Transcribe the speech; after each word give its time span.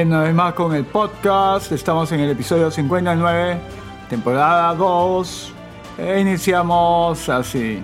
Bien, 0.00 0.08
una 0.08 0.22
vez 0.22 0.34
más 0.34 0.54
con 0.54 0.74
el 0.74 0.86
podcast. 0.86 1.72
Estamos 1.72 2.10
en 2.12 2.20
el 2.20 2.30
episodio 2.30 2.70
59, 2.70 3.58
temporada 4.08 4.74
2. 4.74 5.52
E 5.98 6.20
iniciamos 6.20 7.28
así. 7.28 7.82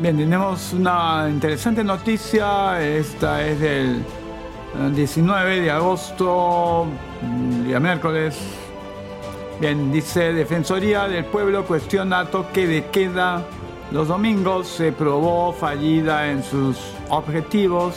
Bien, 0.00 0.16
tenemos 0.16 0.72
una 0.72 1.28
interesante 1.30 1.84
noticia. 1.84 2.84
Esta 2.84 3.46
es 3.46 3.60
del 3.60 4.04
19 4.96 5.60
de 5.60 5.70
agosto, 5.70 6.88
día 7.64 7.78
miércoles. 7.78 8.36
Bien, 9.60 9.92
dice 9.92 10.32
Defensoría 10.32 11.06
del 11.06 11.24
Pueblo 11.26 11.64
cuestiona 11.64 12.24
toque 12.24 12.66
de 12.66 12.86
queda. 12.86 13.44
Los 13.92 14.08
domingos 14.08 14.66
se 14.66 14.90
probó 14.90 15.52
fallida 15.52 16.32
en 16.32 16.42
sus 16.42 16.76
objetivos 17.10 17.94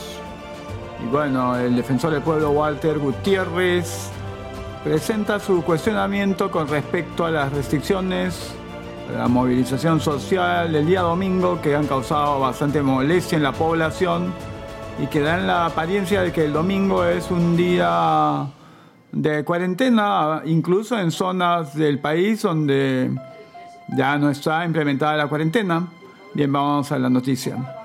y 1.03 1.07
bueno, 1.07 1.55
el 1.57 1.75
defensor 1.75 2.11
del 2.11 2.21
pueblo 2.21 2.51
Walter 2.51 2.99
Gutiérrez 2.99 4.09
presenta 4.83 5.39
su 5.39 5.63
cuestionamiento 5.63 6.49
con 6.51 6.67
respecto 6.67 7.25
a 7.25 7.31
las 7.31 7.51
restricciones 7.53 8.55
la 9.15 9.27
movilización 9.27 9.99
social 9.99 10.71
del 10.71 10.85
día 10.85 11.01
domingo 11.01 11.59
que 11.61 11.75
han 11.75 11.85
causado 11.85 12.39
bastante 12.39 12.81
molestia 12.81 13.35
en 13.35 13.43
la 13.43 13.51
población 13.51 14.33
y 15.01 15.07
que 15.07 15.19
dan 15.19 15.47
la 15.47 15.65
apariencia 15.65 16.21
de 16.21 16.31
que 16.31 16.45
el 16.45 16.53
domingo 16.53 17.03
es 17.03 17.29
un 17.29 17.57
día 17.57 18.47
de 19.11 19.43
cuarentena, 19.43 20.41
incluso 20.45 20.97
en 20.97 21.11
zonas 21.11 21.75
del 21.75 21.99
país 21.99 22.41
donde 22.43 23.11
ya 23.89 24.17
no 24.17 24.29
está 24.29 24.63
implementada 24.65 25.17
la 25.17 25.27
cuarentena. 25.27 25.87
Bien, 26.33 26.51
vamos 26.51 26.91
a 26.91 26.99
la 26.99 27.09
noticia. 27.09 27.80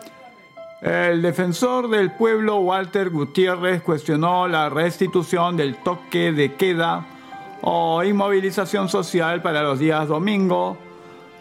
El 0.82 1.22
defensor 1.22 1.88
del 1.88 2.12
pueblo 2.12 2.58
Walter 2.58 3.08
Gutiérrez 3.08 3.80
cuestionó 3.82 4.46
la 4.46 4.68
restitución 4.68 5.56
del 5.56 5.76
toque 5.76 6.32
de 6.32 6.54
queda 6.54 7.06
o 7.62 8.04
inmovilización 8.04 8.90
social 8.90 9.40
para 9.40 9.62
los 9.62 9.78
días 9.78 10.06
domingo. 10.06 10.76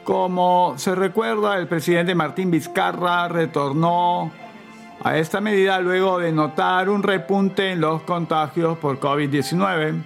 Como 0.05 0.75
se 0.77 0.95
recuerda, 0.95 1.57
el 1.57 1.67
presidente 1.67 2.15
Martín 2.15 2.49
Vizcarra 2.49 3.27
retornó 3.27 4.31
a 5.03 5.17
esta 5.17 5.41
medida 5.41 5.79
luego 5.81 6.19
de 6.19 6.31
notar 6.31 6.89
un 6.89 7.03
repunte 7.03 7.71
en 7.71 7.81
los 7.81 8.03
contagios 8.03 8.77
por 8.77 9.01
COVID-19. 9.01 10.01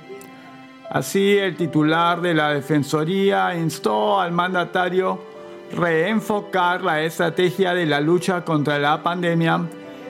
Así, 0.89 1.37
el 1.37 1.55
titular 1.55 2.19
de 2.19 2.33
la 2.33 2.49
Defensoría 2.49 3.55
instó 3.55 4.19
al 4.19 4.31
mandatario 4.31 5.28
reenfocar 5.71 6.81
la 6.81 7.01
estrategia 7.01 7.73
de 7.73 7.85
la 7.85 7.99
lucha 7.99 8.43
contra 8.43 8.79
la 8.79 9.01
pandemia 9.01 9.61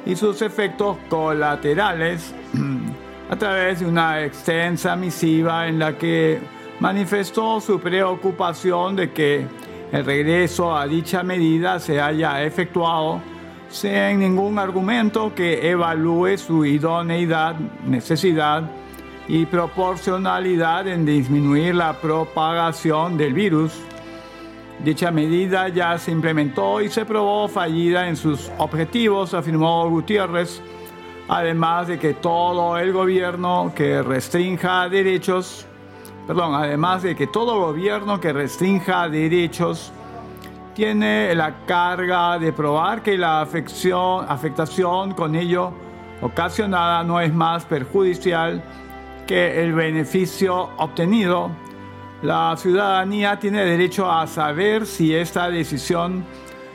y 0.06 0.16
sus 0.16 0.42
efectos 0.42 0.98
colaterales 1.10 2.34
a 3.30 3.36
través 3.36 3.80
de 3.80 3.86
una 3.86 4.24
extensa 4.24 4.96
misiva 4.96 5.68
en 5.68 5.80
la 5.80 5.98
que 5.98 6.40
manifestó 6.80 7.60
su 7.60 7.80
preocupación 7.80 8.96
de 8.96 9.12
que 9.12 9.46
el 9.92 10.06
regreso 10.06 10.76
a 10.76 10.88
dicha 10.88 11.24
medida 11.24 11.80
se 11.80 12.00
haya 12.00 12.44
efectuado 12.44 13.22
sin 13.70 14.20
ningún 14.20 14.58
argumento 14.58 15.34
que 15.36 15.70
evalúe 15.70 16.38
su 16.38 16.66
idoneidad, 16.66 17.56
necesidad 17.86 18.64
y 19.28 19.46
proporcionalidad 19.46 20.88
en 20.88 21.06
disminuir 21.06 21.76
la 21.76 21.94
propagación 21.94 23.18
del 23.18 23.34
virus. 23.34 23.74
Dicha 24.84 25.12
medida 25.12 25.68
ya 25.68 25.98
se 25.98 26.10
implementó 26.12 26.80
y 26.80 26.90
se 26.90 27.06
probó 27.06 27.50
fallida 27.50 28.08
en 28.08 28.16
sus 28.16 28.50
objetivos, 28.60 29.34
afirmó 29.34 29.90
Gutiérrez, 29.90 30.62
además 31.28 31.90
de 31.90 32.00
que 32.00 32.14
todo 32.14 32.78
el 32.78 32.94
gobierno 32.94 33.74
que 33.76 34.02
restrinja 34.02 34.88
derechos, 34.88 35.66
perdón, 36.26 36.56
además 36.56 37.04
de 37.04 37.14
que 37.14 37.28
todo 37.28 37.60
gobierno 37.60 38.22
que 38.22 38.32
restrinja 38.32 39.10
derechos 39.10 39.92
tiene 40.76 41.36
la 41.36 41.66
carga 41.66 42.40
de 42.40 42.54
probar 42.54 43.04
que 43.04 43.18
la 43.18 43.42
afectación 43.42 45.12
con 45.12 45.36
ello 45.36 45.74
ocasionada 46.22 47.04
no 47.04 47.20
es 47.20 47.34
más 47.34 47.66
perjudicial 47.66 48.64
que 49.28 49.62
el 49.62 49.74
beneficio 49.74 50.70
obtenido 50.78 51.52
la 52.22 52.56
ciudadanía 52.58 53.40
tiene 53.40 53.64
derecho 53.64 54.12
a 54.12 54.28
saber 54.28 54.86
si 54.86 55.16
esta 55.16 55.50
decisión 55.50 56.26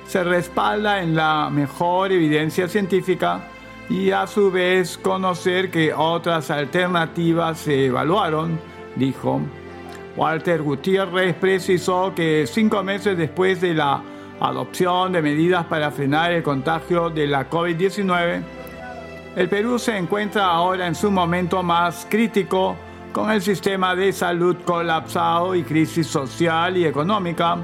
se 0.06 0.24
respalda 0.24 1.02
en 1.02 1.14
la 1.14 1.50
mejor 1.50 2.12
evidencia 2.12 2.66
científica 2.66 3.48
y 3.90 4.10
a 4.10 4.26
su 4.26 4.50
vez 4.50 4.96
conocer 4.96 5.70
que 5.70 5.92
otras 5.92 6.50
alternativas 6.50 7.58
se 7.58 7.86
evaluaron, 7.86 8.58
dijo. 8.96 9.40
Walter 10.16 10.62
Gutiérrez 10.62 11.34
precisó 11.34 12.14
que 12.14 12.46
cinco 12.46 12.82
meses 12.82 13.18
después 13.18 13.60
de 13.60 13.74
la 13.74 14.02
adopción 14.40 15.12
de 15.12 15.20
medidas 15.20 15.66
para 15.66 15.90
frenar 15.90 16.32
el 16.32 16.42
contagio 16.42 17.10
de 17.10 17.26
la 17.26 17.50
COVID-19, 17.50 18.42
el 19.36 19.48
Perú 19.48 19.78
se 19.78 19.96
encuentra 19.96 20.46
ahora 20.46 20.86
en 20.86 20.94
su 20.94 21.10
momento 21.10 21.62
más 21.62 22.06
crítico 22.08 22.76
con 23.14 23.30
el 23.30 23.40
sistema 23.40 23.94
de 23.94 24.12
salud 24.12 24.56
colapsado 24.64 25.54
y 25.54 25.62
crisis 25.62 26.08
social 26.08 26.76
y 26.76 26.84
económica, 26.84 27.56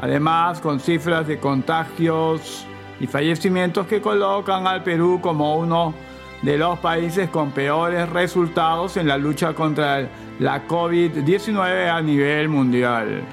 además 0.00 0.60
con 0.60 0.78
cifras 0.78 1.26
de 1.26 1.40
contagios 1.40 2.64
y 3.00 3.08
fallecimientos 3.08 3.88
que 3.88 4.00
colocan 4.00 4.68
al 4.68 4.84
Perú 4.84 5.18
como 5.20 5.56
uno 5.56 5.94
de 6.42 6.56
los 6.56 6.78
países 6.78 7.28
con 7.28 7.50
peores 7.50 8.08
resultados 8.10 8.96
en 8.96 9.08
la 9.08 9.18
lucha 9.18 9.52
contra 9.52 10.08
la 10.38 10.68
COVID-19 10.68 11.90
a 11.90 12.00
nivel 12.00 12.48
mundial. 12.48 13.24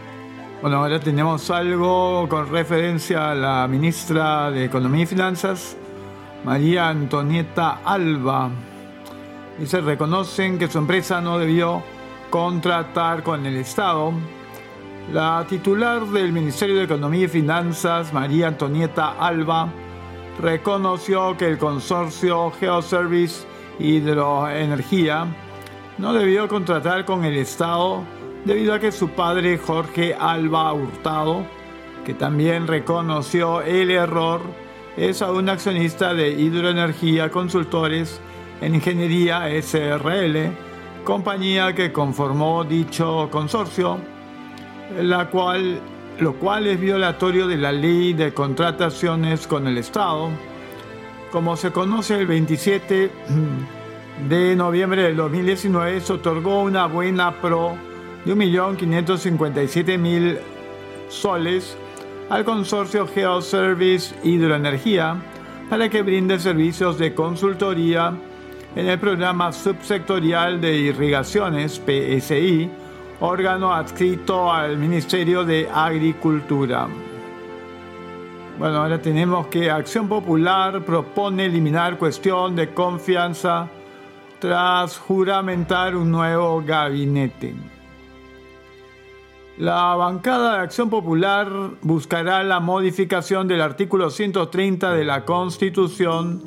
Bueno, 0.64 0.78
ahora 0.78 1.00
tenemos 1.00 1.52
algo 1.52 2.28
con 2.28 2.50
referencia 2.50 3.30
a 3.30 3.36
la 3.36 3.68
ministra 3.68 4.50
de 4.50 4.66
Economía 4.66 5.04
y 5.04 5.06
Finanzas, 5.06 5.78
María 6.44 6.90
Antonieta 6.90 7.82
Alba 7.86 8.50
se 9.64 9.82
reconocen 9.82 10.58
que 10.60 10.68
su 10.68 10.78
empresa 10.78 11.22
no 11.22 11.40
debió 11.40 11.82
contratar 12.30 13.24
con 13.24 13.46
el 13.46 13.56
Estado. 13.56 14.12
La 15.14 15.46
titular 15.48 16.06
del 16.08 16.34
Ministerio 16.34 16.76
de 16.76 16.84
Economía 16.84 17.26
y 17.26 17.30
Finanzas, 17.30 18.12
María 18.12 18.48
Antonieta 18.48 19.14
Alba, 19.20 19.70
reconoció 20.42 21.38
que 21.38 21.48
el 21.48 21.58
consorcio 21.58 22.52
Geoservice 22.60 23.46
Hidroenergía 23.80 25.28
no 25.98 26.14
debió 26.14 26.48
contratar 26.48 27.06
con 27.06 27.24
el 27.24 27.38
Estado 27.38 28.04
debido 28.44 28.74
a 28.74 28.80
que 28.80 28.92
su 28.92 29.10
padre 29.10 29.58
Jorge 29.58 30.14
Alba 30.14 30.74
Hurtado, 30.74 31.46
que 32.06 32.14
también 32.14 32.68
reconoció 32.68 33.62
el 33.62 33.90
error, 33.92 34.42
es 34.98 35.22
aún 35.22 35.50
accionista 35.50 36.14
de 36.14 36.32
Hidroenergía 36.32 37.32
Consultores 37.32 38.22
en 38.62 38.76
Ingeniería 38.76 39.48
SRL, 39.62 40.52
compañía 41.04 41.74
que 41.74 41.92
conformó 41.92 42.64
dicho 42.64 43.30
consorcio, 43.32 43.98
la 45.00 45.30
cual, 45.30 45.80
lo 46.20 46.34
cual 46.34 46.68
es 46.68 46.80
violatorio 46.80 47.48
de 47.48 47.58
la 47.58 47.72
ley 47.72 48.14
de 48.14 48.34
contrataciones 48.34 49.48
con 49.48 49.68
el 49.68 49.78
Estado. 49.78 50.30
Como 51.32 51.56
se 51.58 51.72
conoce, 51.72 52.20
el 52.20 52.28
27 52.28 53.12
de 54.30 54.56
noviembre 54.56 55.04
del 55.04 55.18
2019 55.18 56.02
se 56.02 56.14
otorgó 56.14 56.64
una 56.64 56.88
buena 56.88 57.42
pro 57.42 57.76
de 58.24 58.36
1.557.000 58.36 60.40
soles 61.10 61.78
al 62.30 62.46
consorcio 62.46 63.08
Geoservice 63.08 64.16
Hidroenergía 64.24 65.18
para 65.70 65.90
que 65.90 66.02
brinde 66.02 66.40
servicios 66.40 66.98
de 66.98 67.14
consultoría 67.14 68.14
en 68.76 68.90
el 68.90 69.00
programa 69.00 69.54
subsectorial 69.54 70.60
de 70.60 70.76
irrigaciones 70.76 71.82
PSI, 71.86 72.70
órgano 73.22 73.74
adscrito 73.74 74.52
al 74.52 74.78
Ministerio 74.78 75.46
de 75.46 75.70
Agricultura. 75.74 76.88
Bueno, 78.60 78.78
ahora 78.78 79.02
tenemos 79.02 79.48
que 79.48 79.72
Acción 79.72 80.10
Popular 80.10 80.84
propone 80.84 81.46
eliminar 81.46 81.98
cuestión 81.98 82.56
de 82.56 82.74
confianza 82.74 83.68
tras 84.40 84.98
juramentar 84.98 85.96
un 85.96 86.12
nuevo 86.12 86.62
gabinete. 86.62 87.56
La 89.58 89.96
bancada 89.96 90.58
de 90.58 90.64
Acción 90.64 90.90
Popular 90.90 91.50
buscará 91.82 92.44
la 92.44 92.60
modificación 92.60 93.48
del 93.48 93.62
artículo 93.62 94.10
130 94.10 94.94
de 94.94 95.06
la 95.06 95.24
Constitución 95.24 96.44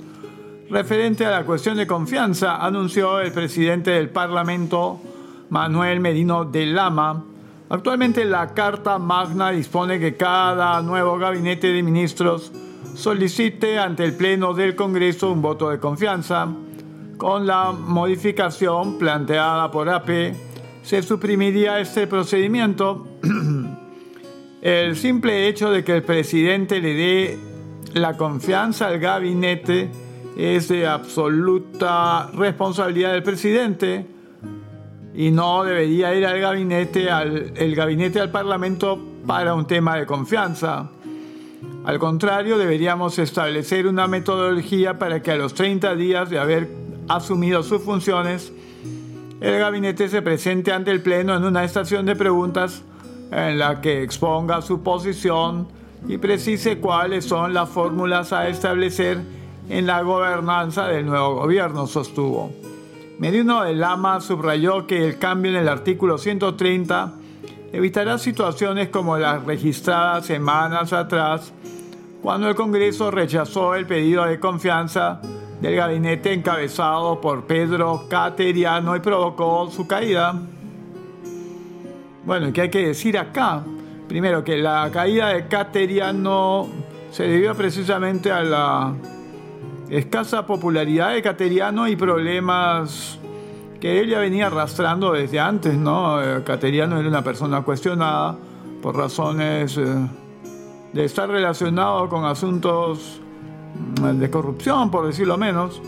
Referente 0.71 1.25
a 1.25 1.31
la 1.31 1.45
cuestión 1.47 1.79
de 1.79 1.87
confianza, 1.87 2.59
anunció 2.59 3.21
el 3.21 3.33
presidente 3.33 3.91
del 3.93 4.11
Parlamento, 4.11 5.01
Manuel 5.49 5.99
Medino 5.99 6.45
de 6.45 6.67
Lama. 6.67 7.25
Actualmente 7.71 8.23
la 8.27 8.53
Carta 8.53 8.99
Magna 8.99 9.51
dispone 9.51 9.99
que 9.99 10.15
cada 10.15 10.83
nuevo 10.83 11.17
gabinete 11.17 11.69
de 11.69 11.83
ministros 11.83 12.53
solicite 12.95 13.79
ante 13.79 14.05
el 14.05 14.13
Pleno 14.13 14.53
del 14.53 14.77
Congreso 14.77 15.33
un 15.33 15.41
voto 15.41 15.71
de 15.71 15.79
confianza. 15.79 16.47
Con 17.17 17.47
la 17.47 17.73
modificación 17.73 18.99
planteada 18.99 19.71
por 19.71 19.89
AP, 19.89 20.35
se 20.83 21.03
suprimiría 21.03 21.81
este 21.81 22.07
procedimiento. 22.07 23.07
el 24.61 24.97
simple 24.97 25.49
hecho 25.49 25.71
de 25.71 25.83
que 25.83 25.97
el 25.97 26.03
presidente 26.03 26.79
le 26.79 26.93
dé 26.93 27.39
la 27.95 28.19
confianza 28.19 28.89
al 28.89 28.99
gabinete 28.99 30.08
es 30.39 30.69
de 30.69 30.87
absoluta 30.87 32.31
responsabilidad 32.33 33.13
del 33.13 33.25
presidente 33.25 34.07
y 35.13 35.33
no 35.33 35.65
debería 35.65 36.15
ir 36.15 36.25
al 36.25 36.41
gabinete, 36.41 37.11
al, 37.11 37.53
el 37.57 37.75
gabinete 37.75 38.21
al 38.21 38.31
Parlamento 38.31 39.05
para 39.27 39.53
un 39.55 39.67
tema 39.67 39.97
de 39.97 40.07
confianza. 40.07 40.91
Al 41.85 41.99
contrario, 41.99 42.57
deberíamos 42.57 43.19
establecer 43.19 43.89
una 43.89 44.07
metodología 44.07 44.97
para 44.97 45.21
que 45.23 45.33
a 45.33 45.37
los 45.37 45.55
30 45.55 45.97
días 45.97 46.31
de 46.31 46.39
haber 46.39 46.69
asumido 47.09 47.65
sus 47.65 47.83
funciones, 47.83 48.53
el 49.41 49.59
gabinete 49.59 50.09
se 50.09 50.23
presente 50.23 50.71
ante 50.71 50.93
el 50.93 51.03
Pleno 51.03 51.35
en 51.35 51.43
una 51.43 51.65
estación 51.65 52.07
de 52.07 52.15
preguntas 52.15 52.85
en 53.33 53.59
la 53.59 53.81
que 53.81 54.05
exponga 54.05 54.63
su 54.63 54.85
posición 54.85 55.67
y 56.07 56.17
precise 56.19 56.79
cuáles 56.79 57.25
son 57.25 57.55
las 57.55 57.69
fórmulas 57.69 58.33
a 58.33 58.49
establecer 58.49 59.38
en 59.69 59.87
la 59.87 60.03
gobernanza 60.03 60.87
del 60.89 61.07
nuevo 61.07 61.37
gobierno, 61.37 61.87
sostuvo. 61.87 62.51
Medino 63.19 63.65
de 63.65 63.75
Lama 63.75 64.21
subrayó 64.21 64.87
que 64.87 65.05
el 65.07 65.19
cambio 65.19 65.51
en 65.51 65.59
el 65.59 65.69
artículo 65.69 66.19
130 66.19 67.13
evitará 67.73 68.19
situaciones 68.19 68.89
como 68.89 69.19
las 69.19 69.45
registradas 69.45 70.27
semanas 70.27 70.93
atrás, 70.93 71.53
cuando 72.23 72.49
el 72.49 72.55
Congreso 72.55 73.11
rechazó 73.11 73.75
el 73.75 73.87
pedido 73.87 74.25
de 74.25 74.41
confianza 74.41 75.21
del 75.61 75.77
gabinete 75.77 76.33
encabezado 76.33 77.21
por 77.21 77.45
Pedro 77.45 78.05
Cateriano 78.09 78.97
y 78.97 79.01
provocó 79.01 79.69
su 79.71 79.87
caída. 79.87 80.35
Bueno, 82.25 82.53
¿qué 82.53 82.63
hay 82.63 82.71
que 82.71 82.87
decir 82.87 83.19
acá? 83.19 83.63
Primero, 84.07 84.45
que 84.45 84.57
la 84.59 84.89
caída 84.93 85.29
de 85.29 85.49
Cateriano 85.49 86.69
se 87.11 87.25
debió 87.25 87.55
precisamente 87.55 88.31
a 88.31 88.43
la 88.43 88.95
escasa 89.91 90.47
popularidad 90.47 91.15
de 91.15 91.23
Cateriano 91.23 91.89
y 91.89 91.97
problemas 91.97 93.19
que 93.81 94.01
ella 94.01 94.19
venía 94.19 94.49
arrastrando 94.49 95.13
desde 95.13 95.39
antes, 95.41 95.75
¿no? 95.75 96.23
Eh, 96.23 96.43
Cateriano 96.45 96.99
era 96.99 97.09
una 97.09 97.23
persona 97.23 97.63
cuestionada 97.63 98.37
por 98.83 98.97
razones 98.97 99.77
eh, 99.79 99.85
de 100.93 101.05
estar 101.05 101.29
relacionado 101.29 102.09
con 102.09 102.25
asuntos 102.25 103.21
mm, 104.01 104.19
de 104.19 104.31
corrupción, 104.31 104.91
por 104.91 105.07
decirlo 105.07 105.39
menos. 105.39 105.81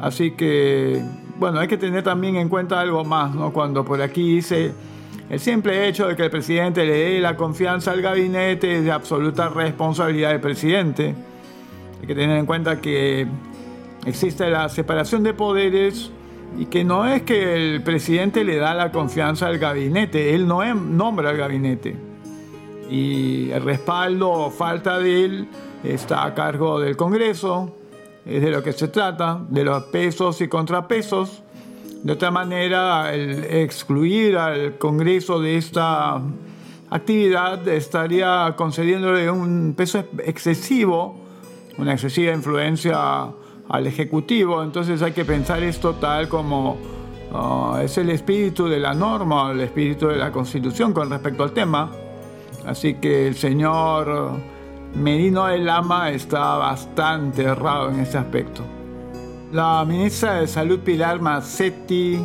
Así 0.00 0.32
que, 0.32 1.02
bueno, 1.38 1.60
hay 1.60 1.68
que 1.68 1.78
tener 1.78 2.04
también 2.04 2.36
en 2.36 2.48
cuenta 2.48 2.80
algo 2.80 3.04
más, 3.04 3.34
¿no? 3.34 3.52
Cuando 3.52 3.84
por 3.84 4.00
aquí 4.02 4.34
dice, 4.36 4.72
el 5.30 5.40
simple 5.40 5.88
hecho 5.88 6.06
de 6.06 6.14
que 6.14 6.24
el 6.24 6.30
presidente 6.30 6.84
le 6.84 6.92
dé 6.92 7.20
la 7.20 7.36
confianza 7.36 7.90
al 7.90 8.02
gabinete 8.02 8.78
es 8.78 8.84
de 8.84 8.92
absoluta 8.92 9.48
responsabilidad 9.48 10.30
del 10.30 10.40
presidente. 10.40 11.14
Hay 12.00 12.06
que 12.06 12.14
tener 12.14 12.38
en 12.38 12.46
cuenta 12.46 12.80
que 12.80 13.26
existe 14.06 14.48
la 14.50 14.68
separación 14.68 15.22
de 15.22 15.34
poderes 15.34 16.10
y 16.56 16.66
que 16.66 16.84
no 16.84 17.06
es 17.06 17.22
que 17.22 17.54
el 17.54 17.82
presidente 17.82 18.44
le 18.44 18.56
da 18.56 18.74
la 18.74 18.90
confianza 18.90 19.46
al 19.46 19.58
gabinete, 19.58 20.34
él 20.34 20.46
no 20.46 20.62
em, 20.62 20.96
nombra 20.96 21.30
al 21.30 21.36
gabinete. 21.36 21.96
Y 22.90 23.50
el 23.50 23.62
respaldo 23.62 24.30
o 24.30 24.50
falta 24.50 24.98
de 24.98 25.24
él 25.24 25.48
está 25.84 26.24
a 26.24 26.34
cargo 26.34 26.80
del 26.80 26.96
Congreso, 26.96 27.76
es 28.24 28.42
de 28.42 28.50
lo 28.50 28.62
que 28.62 28.72
se 28.72 28.88
trata, 28.88 29.40
de 29.48 29.64
los 29.64 29.84
pesos 29.84 30.40
y 30.40 30.48
contrapesos. 30.48 31.42
De 32.02 32.12
otra 32.12 32.30
manera, 32.30 33.12
el 33.12 33.44
excluir 33.44 34.38
al 34.38 34.78
Congreso 34.78 35.40
de 35.40 35.56
esta 35.56 36.22
actividad 36.90 37.66
estaría 37.68 38.54
concediéndole 38.56 39.30
un 39.30 39.74
peso 39.76 40.04
excesivo 40.24 41.27
una 41.78 41.92
excesiva 41.92 42.32
influencia 42.32 43.30
al 43.68 43.86
Ejecutivo, 43.86 44.62
entonces 44.62 45.00
hay 45.02 45.12
que 45.12 45.24
pensar 45.24 45.62
esto 45.62 45.94
tal 45.94 46.28
como 46.28 46.76
ah, 47.32 47.80
es 47.82 47.96
el 47.98 48.10
espíritu 48.10 48.68
de 48.68 48.78
la 48.78 48.94
norma, 48.94 49.52
el 49.52 49.60
espíritu 49.60 50.08
de 50.08 50.16
la 50.16 50.32
Constitución 50.32 50.92
con 50.92 51.10
respecto 51.10 51.42
al 51.42 51.52
tema. 51.52 51.90
Así 52.66 52.94
que 52.94 53.28
el 53.28 53.34
señor 53.34 54.32
Merino 54.94 55.46
del 55.46 55.64
Lama 55.64 56.10
está 56.10 56.56
bastante 56.56 57.44
errado 57.44 57.90
en 57.90 58.00
ese 58.00 58.18
aspecto. 58.18 58.62
La 59.52 59.84
ministra 59.86 60.34
de 60.34 60.46
Salud 60.46 60.80
Pilar 60.80 61.20
Massetti 61.20 62.18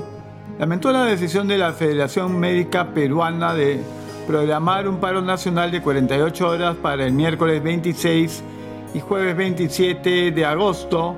lamentó 0.59 0.91
la 0.91 1.05
decisión 1.05 1.47
de 1.47 1.57
la 1.57 1.71
Federación 1.73 2.37
Médica 2.37 2.93
Peruana 2.93 3.53
de 3.53 3.81
programar 4.27 4.87
un 4.87 4.97
paro 4.97 5.21
nacional 5.21 5.71
de 5.71 5.81
48 5.81 6.49
horas 6.49 6.75
para 6.77 7.05
el 7.05 7.13
miércoles 7.13 7.61
26 7.61 8.43
y 8.93 8.99
jueves 8.99 9.35
27 9.35 10.31
de 10.31 10.45
agosto 10.45 11.15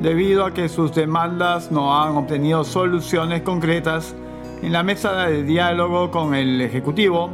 debido 0.00 0.44
a 0.44 0.54
que 0.54 0.68
sus 0.68 0.94
demandas 0.94 1.70
no 1.70 2.00
han 2.00 2.16
obtenido 2.16 2.64
soluciones 2.64 3.42
concretas 3.42 4.14
en 4.62 4.72
la 4.72 4.82
mesa 4.82 5.26
de 5.26 5.42
diálogo 5.42 6.10
con 6.10 6.34
el 6.34 6.60
Ejecutivo. 6.60 7.30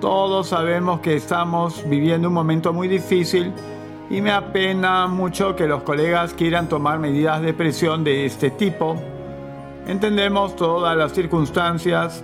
Todos 0.00 0.48
sabemos 0.48 1.00
que 1.00 1.16
estamos 1.16 1.88
viviendo 1.88 2.28
un 2.28 2.34
momento 2.34 2.72
muy 2.72 2.88
difícil 2.88 3.52
y 4.10 4.20
me 4.20 4.32
apena 4.32 5.06
mucho 5.06 5.54
que 5.54 5.66
los 5.66 5.82
colegas 5.82 6.34
quieran 6.34 6.68
tomar 6.68 6.98
medidas 6.98 7.40
de 7.42 7.54
presión 7.54 8.04
de 8.04 8.26
este 8.26 8.50
tipo. 8.50 8.96
Entendemos 9.86 10.56
todas 10.56 10.96
las 10.96 11.12
circunstancias, 11.12 12.22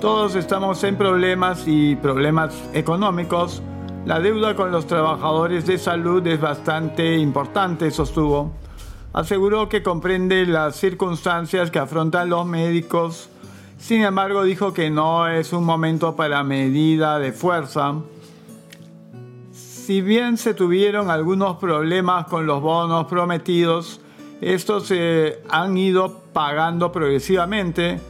todos 0.00 0.34
estamos 0.34 0.84
en 0.84 0.96
problemas 0.96 1.64
y 1.66 1.96
problemas 1.96 2.54
económicos, 2.72 3.62
la 4.04 4.20
deuda 4.20 4.56
con 4.56 4.72
los 4.72 4.86
trabajadores 4.86 5.66
de 5.66 5.78
salud 5.78 6.26
es 6.26 6.40
bastante 6.40 7.18
importante, 7.18 7.90
sostuvo. 7.90 8.52
Aseguró 9.12 9.68
que 9.68 9.82
comprende 9.82 10.46
las 10.46 10.76
circunstancias 10.76 11.70
que 11.70 11.78
afrontan 11.78 12.28
los 12.28 12.46
médicos. 12.46 13.30
Sin 13.78 14.02
embargo, 14.02 14.44
dijo 14.44 14.72
que 14.72 14.90
no 14.90 15.28
es 15.28 15.52
un 15.52 15.64
momento 15.64 16.16
para 16.16 16.42
medida 16.44 17.18
de 17.18 17.32
fuerza. 17.32 17.94
Si 19.52 20.02
bien 20.02 20.36
se 20.36 20.54
tuvieron 20.54 21.10
algunos 21.10 21.56
problemas 21.56 22.26
con 22.26 22.46
los 22.46 22.60
bonos 22.60 23.06
prometidos, 23.06 24.00
estos 24.40 24.86
se 24.86 25.40
han 25.48 25.76
ido 25.76 26.20
pagando 26.32 26.92
progresivamente. 26.92 28.00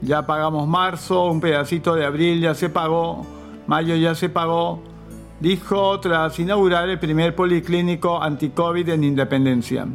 Ya 0.00 0.26
pagamos 0.26 0.66
marzo, 0.68 1.26
un 1.26 1.40
pedacito 1.40 1.94
de 1.94 2.04
abril 2.04 2.40
ya 2.40 2.54
se 2.54 2.68
pagó, 2.68 3.26
mayo 3.66 3.96
ya 3.96 4.14
se 4.14 4.28
pagó, 4.28 4.82
dijo 5.44 6.00
tras 6.00 6.38
inaugurar 6.38 6.88
el 6.88 6.98
primer 6.98 7.36
policlínico 7.36 8.20
anti-COVID 8.22 8.88
en 8.88 9.04
Independencia. 9.04 9.86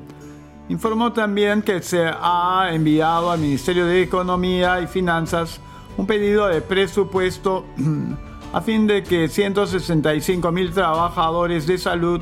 Informó 0.70 1.12
también 1.12 1.64
que 1.64 1.82
se 1.82 2.06
ha 2.06 2.70
enviado 2.72 3.32
al 3.32 3.40
Ministerio 3.40 3.88
de 3.88 4.04
Economía 4.04 4.80
y 4.80 4.86
Finanzas 4.86 5.60
un 5.98 6.06
pedido 6.06 6.48
de 6.48 6.62
presupuesto 6.62 7.66
a 8.54 8.62
fin 8.62 8.86
de 8.86 9.02
que 9.02 9.28
165 9.28 10.52
mil 10.52 10.72
trabajadores 10.72 11.66
de 11.66 11.80
salud 11.80 12.22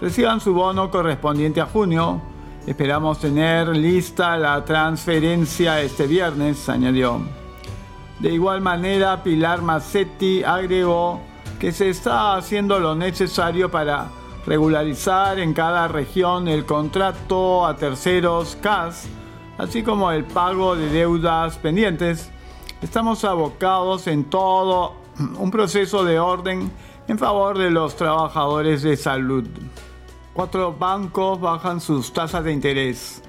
reciban 0.00 0.40
su 0.40 0.52
bono 0.52 0.90
correspondiente 0.90 1.60
a 1.60 1.66
junio. 1.66 2.20
Esperamos 2.66 3.20
tener 3.20 3.68
lista 3.68 4.36
la 4.36 4.64
transferencia 4.64 5.80
este 5.80 6.08
viernes, 6.08 6.68
añadió. 6.68 7.20
De 8.18 8.32
igual 8.32 8.62
manera, 8.62 9.22
Pilar 9.22 9.62
Massetti 9.62 10.42
agregó 10.42 11.20
se 11.72 11.88
está 11.88 12.36
haciendo 12.36 12.78
lo 12.78 12.94
necesario 12.94 13.70
para 13.70 14.10
regularizar 14.46 15.38
en 15.38 15.54
cada 15.54 15.88
región 15.88 16.48
el 16.48 16.66
contrato 16.66 17.66
a 17.66 17.76
terceros 17.76 18.56
CAS, 18.60 19.06
así 19.56 19.82
como 19.82 20.10
el 20.10 20.24
pago 20.24 20.76
de 20.76 20.90
deudas 20.90 21.56
pendientes. 21.58 22.30
Estamos 22.82 23.24
abocados 23.24 24.06
en 24.06 24.24
todo 24.24 24.94
un 25.38 25.50
proceso 25.50 26.04
de 26.04 26.18
orden 26.18 26.70
en 27.08 27.18
favor 27.18 27.56
de 27.56 27.70
los 27.70 27.96
trabajadores 27.96 28.82
de 28.82 28.96
salud. 28.96 29.44
Cuatro 30.32 30.74
bancos 30.74 31.40
bajan 31.40 31.80
sus 31.80 32.12
tasas 32.12 32.44
de 32.44 32.52
interés. 32.52 33.22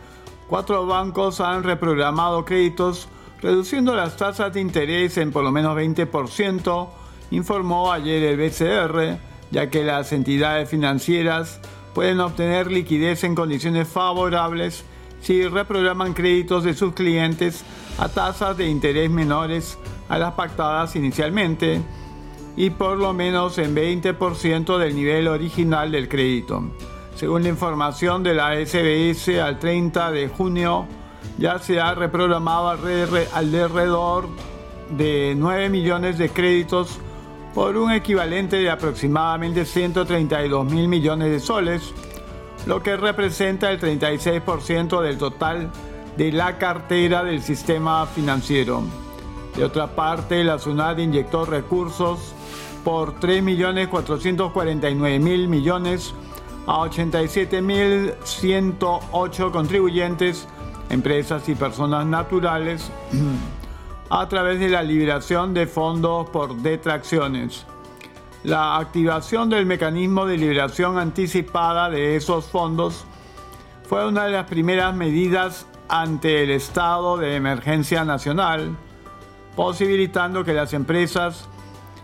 Cuatro 0.49 0.85
bancos 0.85 1.39
han 1.39 1.63
reprogramado 1.63 2.43
créditos 2.43 3.07
reduciendo 3.41 3.95
las 3.95 4.17
tasas 4.17 4.51
de 4.53 4.59
interés 4.59 5.17
en 5.17 5.31
por 5.31 5.43
lo 5.43 5.51
menos 5.51 5.77
20% 5.77 6.89
informó 7.31 7.91
ayer 7.91 8.23
el 8.23 8.37
BCR, 8.37 9.17
ya 9.51 9.69
que 9.69 9.83
las 9.83 10.11
entidades 10.11 10.69
financieras 10.69 11.59
pueden 11.93 12.19
obtener 12.19 12.71
liquidez 12.71 13.23
en 13.23 13.35
condiciones 13.35 13.87
favorables 13.87 14.83
si 15.21 15.47
reprograman 15.47 16.13
créditos 16.13 16.63
de 16.63 16.73
sus 16.73 16.93
clientes 16.93 17.63
a 17.97 18.09
tasas 18.09 18.57
de 18.57 18.67
interés 18.67 19.09
menores 19.09 19.77
a 20.09 20.17
las 20.17 20.33
pactadas 20.33 20.95
inicialmente 20.95 21.81
y 22.57 22.69
por 22.69 22.97
lo 22.97 23.13
menos 23.13 23.57
en 23.57 23.75
20% 23.75 24.77
del 24.77 24.95
nivel 24.95 25.27
original 25.27 25.91
del 25.91 26.07
crédito. 26.07 26.63
Según 27.15 27.43
la 27.43 27.49
información 27.49 28.23
de 28.23 28.33
la 28.33 28.53
SBS 28.53 29.39
al 29.39 29.57
30 29.57 30.11
de 30.11 30.27
junio, 30.27 30.85
ya 31.37 31.59
se 31.59 31.79
ha 31.79 31.95
reprogramado 31.95 32.69
alrededor 32.69 34.27
de 34.89 35.33
9 35.35 35.69
millones 35.69 36.17
de 36.17 36.29
créditos 36.29 36.99
por 37.55 37.75
un 37.77 37.91
equivalente 37.93 38.57
de 38.57 38.69
aproximadamente 38.69 39.65
132 39.65 40.69
mil 40.69 40.89
millones 40.89 41.31
de 41.31 41.39
soles, 41.39 41.93
lo 42.65 42.83
que 42.83 42.97
representa 42.97 43.71
el 43.71 43.79
36% 43.79 45.01
del 45.01 45.17
total 45.17 45.71
de 46.17 46.33
la 46.33 46.57
cartera 46.57 47.23
del 47.23 47.41
sistema 47.41 48.05
financiero. 48.07 48.83
De 49.55 49.63
otra 49.63 49.87
parte, 49.87 50.43
la 50.43 50.59
SUNAT 50.59 50.99
inyectó 50.99 51.45
recursos 51.45 52.35
por 52.83 53.17
3.449.000 53.21 55.47
millones 55.47 56.13
a 56.67 56.79
87.108 56.79 59.51
contribuyentes, 59.51 60.45
empresas 60.89 61.47
y 61.47 61.55
personas 61.55 62.05
naturales 62.05 62.91
a 64.09 64.27
través 64.29 64.59
de 64.59 64.69
la 64.69 64.83
liberación 64.83 65.53
de 65.53 65.67
fondos 65.67 66.29
por 66.29 66.55
detracciones. 66.57 67.65
La 68.43 68.77
activación 68.77 69.49
del 69.49 69.65
mecanismo 69.65 70.25
de 70.25 70.37
liberación 70.37 70.99
anticipada 70.99 71.89
de 71.89 72.15
esos 72.15 72.45
fondos 72.45 73.05
fue 73.89 74.07
una 74.07 74.25
de 74.25 74.31
las 74.31 74.45
primeras 74.45 74.95
medidas 74.95 75.65
ante 75.87 76.43
el 76.43 76.51
estado 76.51 77.17
de 77.17 77.35
emergencia 77.35 78.05
nacional, 78.05 78.75
posibilitando 79.55 80.43
que 80.43 80.53
las 80.53 80.73
empresas 80.73 81.47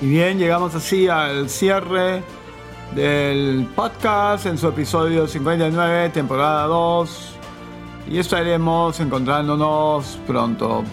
Y 0.00 0.08
bien, 0.08 0.38
llegamos 0.38 0.74
así 0.74 1.08
al 1.08 1.48
cierre 1.48 2.22
del 2.94 3.66
podcast 3.74 4.46
en 4.46 4.58
su 4.58 4.68
episodio 4.68 5.26
59, 5.26 6.10
temporada 6.10 6.66
2. 6.66 7.30
Y 8.10 8.18
estaremos 8.18 9.00
encontrándonos 9.00 10.18
pronto. 10.26 10.84